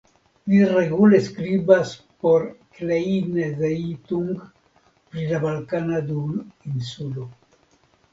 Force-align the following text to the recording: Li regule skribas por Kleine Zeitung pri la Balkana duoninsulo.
Li 0.51 0.59
regule 0.67 1.17
skribas 1.25 1.91
por 2.23 2.45
Kleine 2.77 3.49
Zeitung 3.59 4.31
pri 5.11 5.27
la 5.33 5.43
Balkana 5.45 6.01
duoninsulo. 6.09 7.27